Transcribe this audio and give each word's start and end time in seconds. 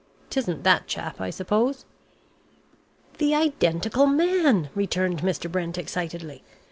'Tisn't 0.31 0.63
that 0.63 0.87
chap 0.87 1.21
I 1.21 1.29
suppose?" 1.29 1.85
"The 3.19 3.35
identical 3.35 4.07
man!" 4.07 4.71
returned 4.73 5.19
Mr. 5.21 5.47
Brent, 5.51 5.77
excitedly. 5.77 6.43